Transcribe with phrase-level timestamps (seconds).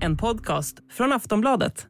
[0.00, 1.86] En podcast från Aftonbladet.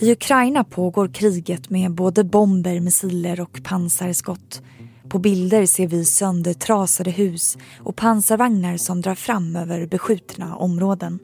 [0.00, 4.62] I Ukraina pågår kriget med både bomber, missiler och pansarskott.
[5.08, 11.18] På bilder ser vi söndertrasade hus och pansarvagnar som drar fram över beskjutna områden.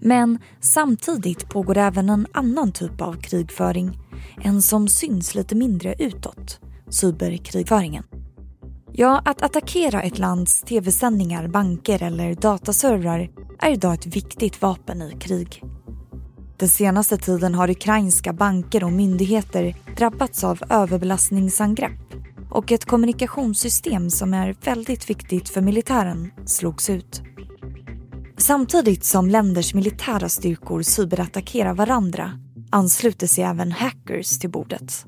[0.00, 3.98] Men samtidigt pågår även en annan typ av krigföring.
[4.42, 6.60] En som syns lite mindre utåt.
[6.88, 8.04] Cyberkrigföringen.
[8.96, 15.16] Ja, att attackera ett lands tv-sändningar, banker eller dataservrar är idag ett viktigt vapen i
[15.20, 15.62] krig.
[16.56, 22.14] Den senaste tiden har ukrainska banker och myndigheter drabbats av överbelastningsangrepp
[22.50, 27.22] och ett kommunikationssystem som är väldigt viktigt för militären slogs ut.
[28.36, 32.30] Samtidigt som länders militära styrkor cyberattackerar varandra
[32.70, 35.06] ansluter sig även hackers till bordet.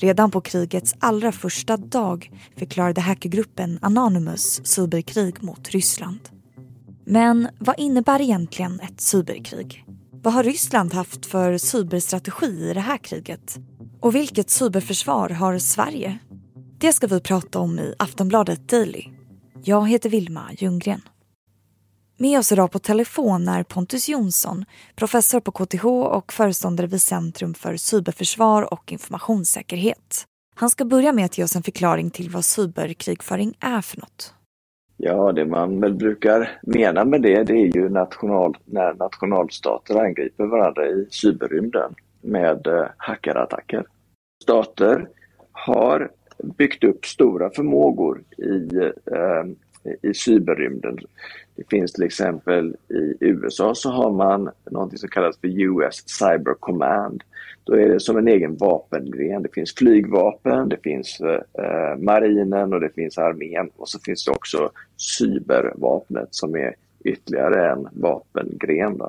[0.00, 6.18] Redan på krigets allra första dag förklarade hackergruppen Anonymous cyberkrig mot Ryssland.
[7.04, 9.84] Men vad innebär egentligen ett cyberkrig?
[10.22, 13.58] Vad har Ryssland haft för cyberstrategi i det här kriget?
[14.00, 16.18] Och vilket cyberförsvar har Sverige?
[16.78, 19.04] Det ska vi prata om i Aftonbladet Daily.
[19.64, 21.00] Jag heter Vilma Ljunggren.
[22.22, 24.64] Med oss idag på telefon är Pontus Jonsson,
[24.96, 30.24] professor på KTH och föreståndare vid Centrum för cyberförsvar och informationssäkerhet.
[30.54, 34.34] Han ska börja med att ge oss en förklaring till vad cyberkrigföring är för något.
[34.96, 40.44] Ja, det man väl brukar mena med det, det är ju national, när nationalstater angriper
[40.44, 43.86] varandra i cyberrymden med eh, hackerattacker.
[44.42, 45.08] Stater
[45.52, 46.10] har
[46.58, 48.76] byggt upp stora förmågor i,
[49.14, 49.44] eh,
[50.02, 50.98] i cyberrymden.
[51.56, 52.76] Det finns till exempel
[53.20, 57.22] i USA så har man något som kallas för US Cyber Command.
[57.64, 59.42] Då är det som en egen vapengren.
[59.42, 64.24] Det finns flygvapen, det finns eh, eh, marinen och det finns armén och så finns
[64.24, 69.00] det också cybervapnet som är ytterligare en vapengren.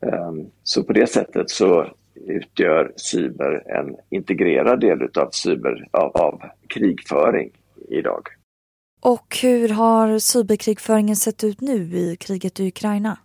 [0.00, 6.42] Um, så på det sättet så utgör cyber en integrerad del utav cyber, av, av
[6.68, 7.50] krigföring
[7.88, 8.28] idag.
[9.00, 13.18] Och hur har cyberkrigföringen sett ut nu i kriget i Ukraina?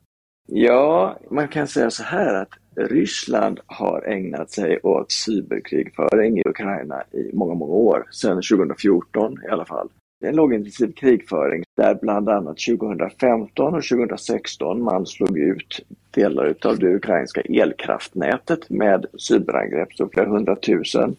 [0.48, 7.04] Ja, man kan säga så här att Ryssland har ägnat sig åt cyberkrigföring i Ukraina
[7.12, 9.90] i många, många år, sedan 2014 i alla fall.
[10.20, 16.46] Det är en lågintensiv krigföring där bland annat 2015 och 2016 man slog ut delar
[16.46, 19.94] utav det ukrainska elkraftnätet med cyberangrepp.
[19.94, 21.16] Så flera hundratusen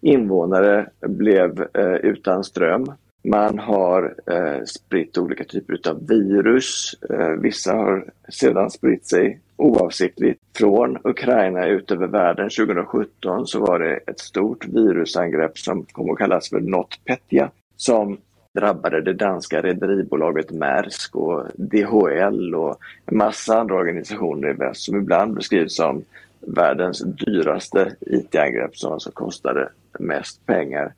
[0.00, 2.92] invånare blev eh, utan ström.
[3.24, 6.94] Man har eh, spritt olika typer av virus.
[7.10, 12.50] Eh, vissa har sedan spritt sig oavsiktligt från Ukraina ut över världen.
[12.50, 18.18] 2017 så var det ett stort virusangrepp som kom att kallas för NotPetya som
[18.54, 24.96] drabbade det danska rederibolaget Maersk och DHL och en massa andra organisationer i väst som
[24.96, 26.04] ibland beskrivs som
[26.40, 29.68] världens dyraste IT-angrepp som alltså kostade
[29.98, 30.92] mest pengar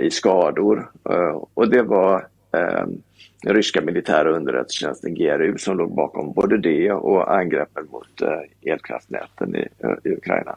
[0.00, 0.90] i skador.
[1.10, 2.86] Eh, och det var eh,
[3.42, 9.56] den ryska militära underrättelsetjänsten GRU som låg bakom både det och angreppen mot eh, elkraftnäten
[9.56, 9.68] i,
[10.04, 10.56] i Ukraina.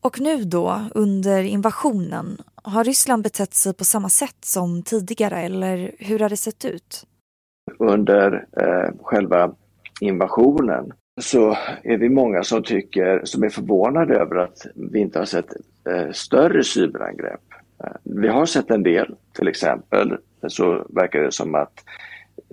[0.00, 5.92] Och nu då, under invasionen, har Ryssland betett sig på samma sätt som tidigare eller
[5.98, 7.06] hur har det sett ut?
[7.78, 9.54] Under eh, själva
[10.00, 15.26] invasionen så är vi många som tycker, som är förvånade över att vi inte har
[15.26, 15.52] sett
[15.90, 17.40] eh, större cyberangrepp.
[17.84, 20.16] Eh, vi har sett en del, till exempel
[20.48, 21.84] så verkar det som att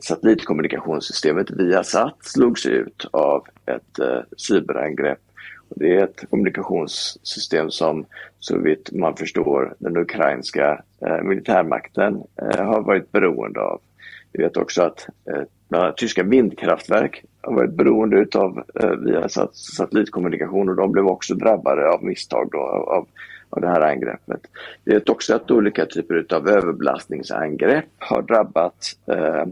[0.02, 5.20] satellitkommunikationssystemet Viasat slogs ut av ett eh, cyberangrepp
[5.70, 8.06] det är ett kommunikationssystem som
[8.40, 13.82] så vitt man förstår den ukrainska eh, militärmakten eh, har varit beroende av.
[14.32, 15.08] Vi vet också att
[15.74, 21.90] eh, tyska vindkraftverk har varit beroende av eh, via satellitkommunikation och de blev också drabbade
[21.90, 23.08] av misstag då, av,
[23.56, 24.42] av det här angreppet.
[24.84, 29.46] Vi vet också att olika typer av överbelastningsangrepp har drabbat eh,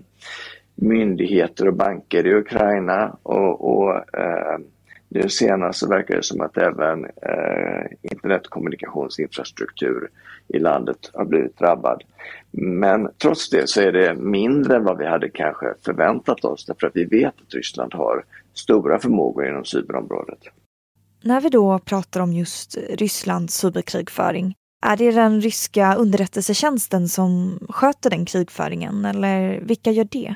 [0.76, 4.58] myndigheter och banker i Ukraina och, och eh,
[5.10, 10.10] nu senast så verkar det som att även eh, internetkommunikationsinfrastruktur
[10.48, 12.04] i landet har blivit drabbad.
[12.52, 16.88] Men trots det så är det mindre än vad vi hade kanske förväntat oss därför
[16.88, 18.24] att vi vet att Ryssland har
[18.54, 20.40] stora förmågor inom cyberområdet.
[21.26, 24.56] När vi då pratar om just Rysslands cyberkrigföring,
[24.86, 30.36] är det den ryska underrättelsetjänsten som sköter den krigföringen eller vilka gör det?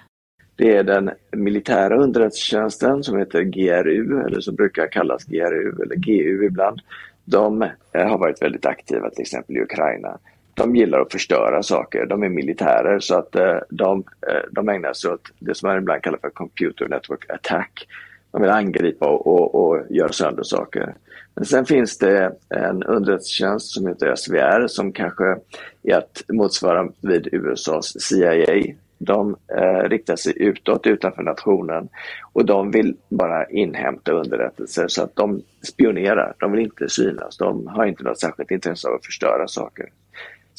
[0.56, 6.46] Det är den militära underrättelsetjänsten som heter GRU eller som brukar kallas GRU eller GU
[6.46, 6.82] ibland.
[7.26, 7.62] De
[7.92, 10.18] eh, har varit väldigt aktiva till exempel i Ukraina.
[10.54, 12.06] de gillar att förstöra saker.
[12.06, 15.78] De är militärer så att eh, de, eh, de ägnar sig åt det som man
[15.78, 17.88] ibland kallar för computer network attack.
[18.32, 20.96] De vill angripa och, och, och göra sönder saker.
[21.36, 25.38] Men sen finns det en underrättelsetjänst som heter SVR som kanske
[25.84, 28.74] är att motsvara vid USAs CIA.
[29.00, 31.90] De eh, riktar sig utåt utanför nationen
[32.34, 36.34] och de vill bara inhämta underrättelser så att de spionerar.
[36.40, 37.38] De vill inte synas.
[37.38, 39.86] De har inte något särskilt intresse av att förstöra saker.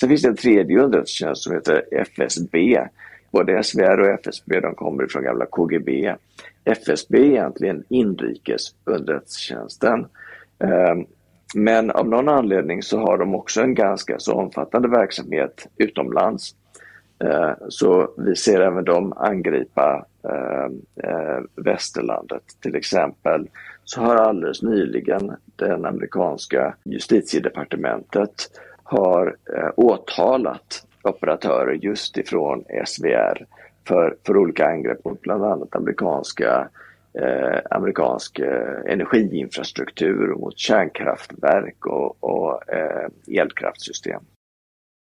[0.00, 2.80] Sen finns det en tredje underrättelsetjänst som heter FSB.
[3.30, 6.14] Både SVR och FSB de kommer från gamla KGB.
[6.68, 10.06] FSB är egentligen inrikes underrättelsetjänsten.
[10.58, 11.06] Ehm,
[11.54, 16.54] men av någon anledning så har de också en ganska så omfattande verksamhet utomlands.
[17.24, 22.42] Ehm, så vi ser även dem angripa ehm, eh, västerlandet.
[22.60, 23.48] Till exempel
[23.84, 28.50] så har alldeles nyligen den amerikanska justitiedepartementet
[28.82, 33.46] har eh, åtalat operatörer just ifrån SVR
[33.88, 36.68] för, för olika angrepp mot bland annat amerikanska
[37.12, 43.08] eh, amerikansk eh, energiinfrastruktur mot kärnkraftverk och, och eh,
[43.40, 44.22] elkraftsystem.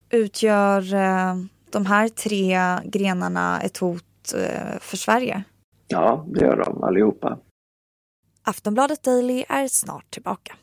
[0.10, 1.36] Utgör eh,
[1.72, 5.44] de här tre grenarna ett hot eh, för Sverige?
[5.88, 7.40] Ja, det gör de allihopa.
[8.44, 10.56] Aftonbladet Daily är snart tillbaka.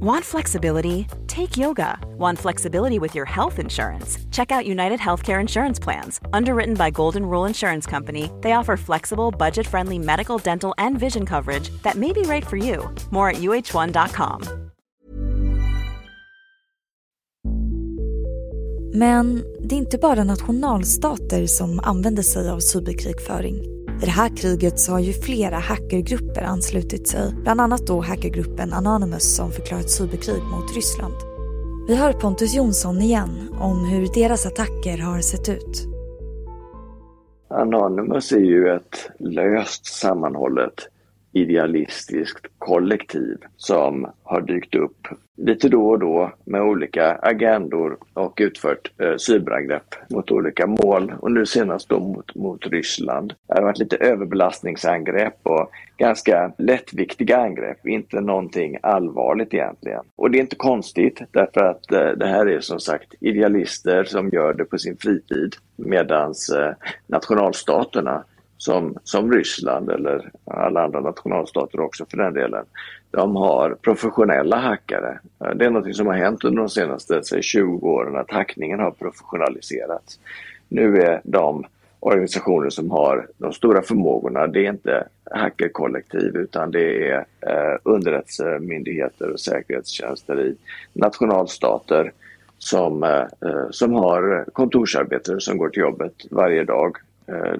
[0.00, 1.06] Want flexibility?
[1.26, 1.98] Take yoga.
[2.18, 4.18] Want flexibility with your health insurance?
[4.30, 6.20] Check out United Healthcare Insurance Plans.
[6.32, 11.24] Underwritten by Golden Rule Insurance Company, they offer flexible, budget friendly medical, dental, and vision
[11.24, 12.88] coverage that may be right for you.
[13.10, 14.42] More at uh1.com.
[18.94, 23.73] Men det är inte bara nationalstater som använder sig av cyberkrigföring.
[24.02, 28.72] I det här kriget så har ju flera hackergrupper anslutit sig, bland annat då hackergruppen
[28.72, 31.14] Anonymous som förklarat cyberkrig mot Ryssland.
[31.88, 35.88] Vi hör Pontus Jonsson igen om hur deras attacker har sett ut.
[37.48, 40.88] Anonymous är ju ett löst sammanhållet
[41.34, 48.92] idealistiskt kollektiv som har dykt upp lite då och då med olika agendor och utfört
[48.98, 53.34] eh, cyberangrepp mot olika mål och nu senast då mot, mot Ryssland.
[53.48, 60.04] Det har varit lite överbelastningsangrepp och ganska lättviktiga angrepp, inte någonting allvarligt egentligen.
[60.16, 64.28] Och det är inte konstigt därför att eh, det här är som sagt idealister som
[64.28, 66.74] gör det på sin fritid medans eh,
[67.06, 68.24] nationalstaterna
[68.64, 72.64] som, som Ryssland eller alla andra nationalstater också för den delen,
[73.10, 75.18] de har professionella hackare.
[75.54, 78.90] Det är något som har hänt under de senaste say, 20 åren att hackningen har
[78.90, 80.20] professionaliserats.
[80.68, 81.64] Nu är de
[82.00, 89.30] organisationer som har de stora förmågorna, det är inte hackerkollektiv utan det är eh, underrättelsemyndigheter
[89.30, 90.56] och säkerhetstjänster i
[90.92, 92.12] nationalstater
[92.58, 96.96] som, eh, eh som har kontorsarbetare som går till jobbet varje dag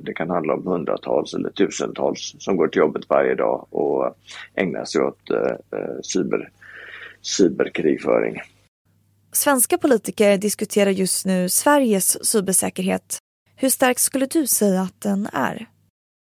[0.00, 4.16] det kan handla om hundratals eller tusentals som går till jobbet varje dag och
[4.55, 6.50] ägnar sig åt eh, eh, cyber,
[7.22, 8.40] cyberkrigföring.
[9.32, 13.19] Svenska politiker diskuterar just nu Sveriges cybersäkerhet.
[13.56, 15.67] Hur stark skulle du säga att den är?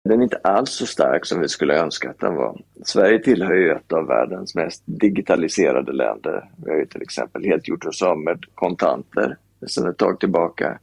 [0.10, 2.62] Den är inte alls så stark som vi skulle önska att den var.
[2.86, 6.50] Sverige tillhör ju ett av världens mest digitaliserade länder.
[6.66, 9.38] Vi har ju till exempel helt gjort oss av med kontanter
[9.68, 10.80] sedan ett tag tillbaka.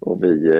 [0.00, 0.50] Och vi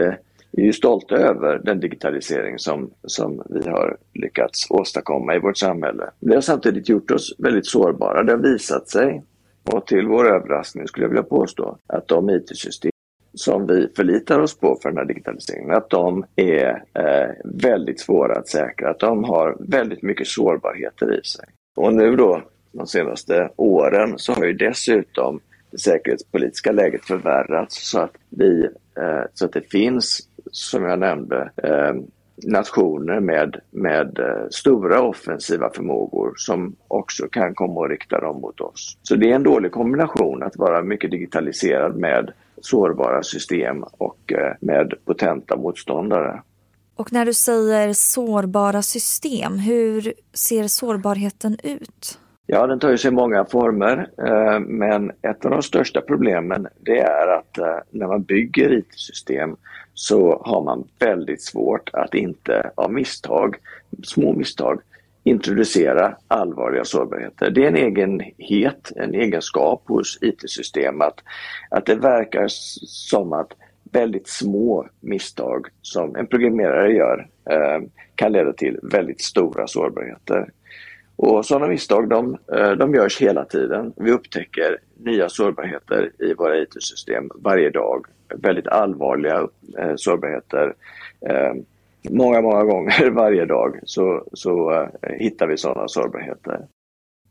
[0.50, 5.58] vi är ju stolta över den digitalisering som, som vi har lyckats åstadkomma i vårt
[5.58, 6.10] samhälle.
[6.20, 8.22] Det har samtidigt gjort oss väldigt sårbara.
[8.22, 9.22] Det har visat sig,
[9.64, 12.90] och till vår överraskning skulle jag vilja påstå, att de IT-system
[13.34, 18.38] som vi förlitar oss på för den här digitaliseringen, att de är eh, väldigt svåra
[18.38, 21.44] att säkra, att de har väldigt mycket sårbarheter i sig.
[21.76, 28.00] Och nu då, de senaste åren, så har ju dessutom det säkerhetspolitiska läget förvärrats så
[28.00, 31.94] att, vi, Eh, så att det finns som jag nämnde, eh,
[32.44, 38.60] nationer med, med eh, stora offensiva förmågor som också kan komma och rikta dem mot
[38.60, 38.98] oss.
[39.02, 44.94] Så det är en dålig kombination att vara mycket digitaliserad med sårbara system och med
[45.04, 46.42] potenta motståndare.
[46.96, 52.18] Och när du säger sårbara system, hur ser sårbarheten ut?
[52.48, 56.98] Ja, den tar ju sig många former, eh, men ett av de största problemen det
[56.98, 59.56] är att eh, när man bygger IT-system
[59.94, 63.56] så har man väldigt svårt att inte av misstag,
[64.02, 64.80] små misstag,
[65.24, 67.50] introducera allvarliga sårbarheter.
[67.50, 71.20] Det är en egenhet, en egenskap hos IT-system att,
[71.70, 72.44] att det verkar
[72.86, 73.52] som att
[73.92, 80.50] väldigt små misstag som en programmerare gör eh, kan leda till väldigt stora sårbarheter.
[81.16, 83.92] Och sådana misstag de, eh, de görs hela tiden.
[83.96, 88.06] Vi upptäcker nya sårbarheter i våra IT-system varje dag.
[88.34, 90.74] Väldigt allvarliga eh, sårbarheter.
[91.28, 91.52] Eh,
[92.10, 96.66] många, många gånger varje dag så, så hittar vi sådana sårbarheter.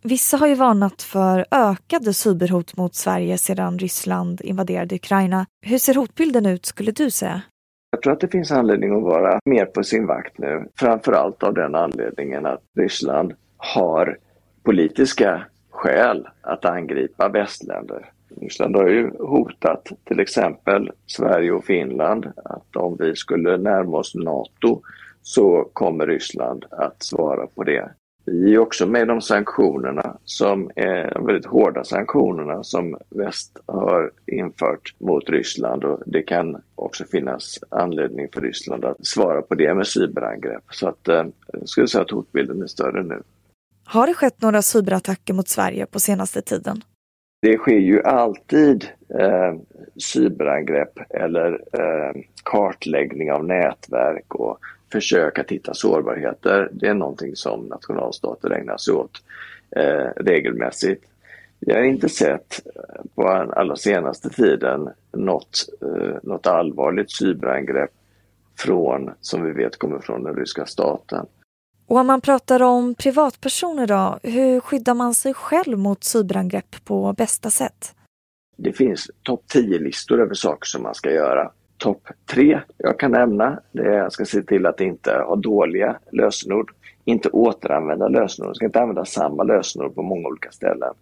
[0.04, 5.46] Vissa har ju varnat för ökade cyberhot mot Sverige sedan Ryssland invaderade Ukraina.
[5.65, 7.42] Hur ser hotbilden ut skulle du säga?
[7.92, 10.68] Jag tror att det finns anledning att vara mer på sin vakt nu.
[10.80, 14.18] Framförallt av den anledningen att Ryssland har
[14.64, 18.12] politiska skäl att angripa västländer.
[18.42, 24.16] Ryssland har ju hotat till exempel Sverige och Finland att om vi skulle närma oss
[24.16, 24.82] NATO
[25.22, 27.90] så kommer Ryssland att svara på det.
[28.26, 34.12] Vi är också med de sanktionerna som är de väldigt hårda sanktionerna som väst har
[34.26, 39.74] infört mot Ryssland och det kan också finnas anledning för Ryssland att svara på det
[39.74, 40.64] med cyberangrepp.
[40.70, 43.22] Så att eh, jag skulle säga att hotbilden är större nu.
[43.88, 46.82] Har det skett några cyberattacker mot Sverige på senaste tiden?
[47.42, 48.89] Det sker ju alltid
[49.20, 49.54] eh,
[50.13, 54.60] cyberangrepp eller eh, kartläggning av nätverk och
[54.92, 56.70] försök att hitta sårbarheter.
[56.72, 59.24] Det är någonting som nationalstater ägnar sig åt
[59.75, 61.06] eh, regelmässigt.
[61.60, 62.62] Jag har inte sett
[63.15, 67.92] på den allra senaste tiden något, eh, något allvarligt cyberangrepp
[68.60, 71.25] från, som vi vet kommer från den ryska staten.
[71.88, 77.13] Och om man pratar om privatpersoner då, hur skyddar man sig själv mot cyberangrepp på
[77.13, 77.96] bästa sätt?
[78.58, 81.51] Det finns topp 10-listor över saker som man ska göra.
[81.77, 85.36] Topp 3 jag kan nämna, det är att jag ska se till att inte ha
[85.36, 86.72] dåliga lösenord,
[87.06, 90.94] inte återanvända lösenord, jag ska inte använda samma lösenord på många olika ställen.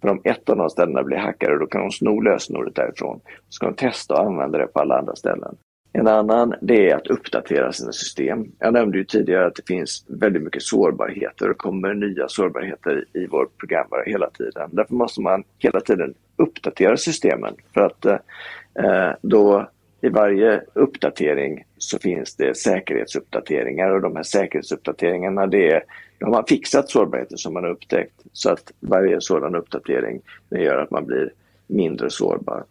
[0.00, 3.20] För om ett av de ställena blir hackade då kan de sno lösenordet därifrån.
[3.48, 5.56] Så ska de testa att använda det på alla andra ställen.
[5.92, 8.52] En annan det är att uppdatera sina system.
[8.58, 13.26] Jag nämnde ju tidigare att det finns väldigt mycket sårbarheter och kommer nya sårbarheter i
[13.26, 14.70] vår programvara hela tiden.
[14.72, 19.68] Därför måste man hela tiden uppdatera systemen för att eh, då
[20.00, 25.82] i varje uppdatering så finns det säkerhetsuppdateringar och de här säkerhetsuppdateringarna det är,
[26.18, 30.62] då har man fixat sårbarheter som man har upptäckt så att varje sådan uppdatering det
[30.62, 31.32] gör att man blir
[31.66, 32.64] mindre sårbar.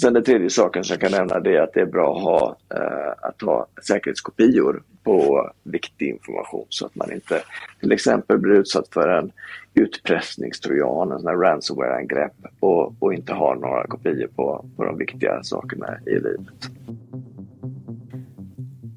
[0.00, 2.22] Sen den tredje saken som jag kan nämna det är att det är bra att
[2.22, 7.42] ha, eh, att ha säkerhetskopior på viktig information så att man inte
[7.80, 9.32] till exempel blir utsatt för en
[9.74, 15.42] utpressningstrojan, en sån här ransomware-angrepp och, och inte har några kopior på, på de viktiga
[15.42, 16.70] sakerna i livet.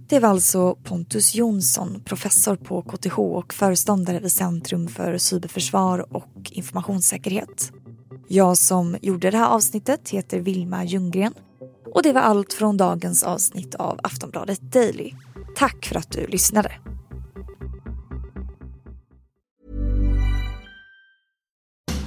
[0.10, 6.52] Det var alltså Pontus Jonsson, professor på KTH och föreståndare vid Centrum för cyberförsvar och
[6.52, 7.72] informationssäkerhet.
[8.28, 11.34] Jag som gjorde det här avsnittet heter Vilma Ljunggren
[11.94, 15.14] och det var allt från dagens avsnitt av Aftonbladet Daily.
[15.56, 16.72] Tack för att du lyssnade.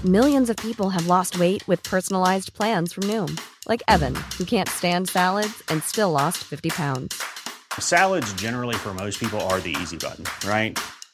[0.05, 3.37] Millions of people have lost weight with personalized plans from Noom.
[3.69, 7.15] Like Evan, who can't stand salads and still lost 50 pounds.
[7.81, 10.79] Salads generally for most people are the easy button, right?